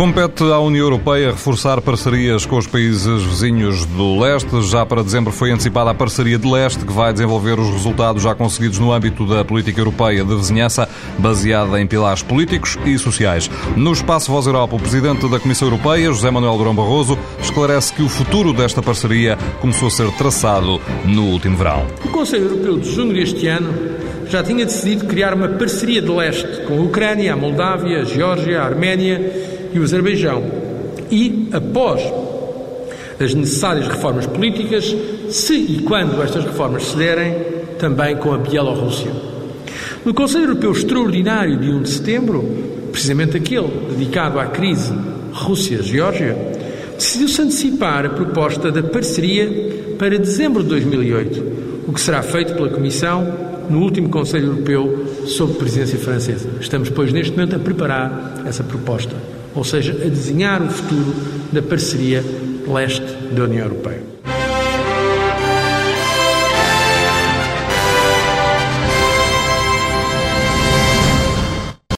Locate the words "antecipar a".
47.42-48.10